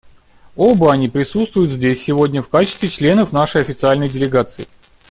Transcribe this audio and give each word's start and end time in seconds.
Оба 0.55 0.91
они 0.93 1.09
присутствуют 1.09 1.69
здесь 1.73 2.03
сегодня 2.03 2.41
в 2.41 2.49
качестве 2.49 2.89
членов 2.89 3.31
нашей 3.33 3.61
официальной 3.61 4.09
делегации. 4.09 4.67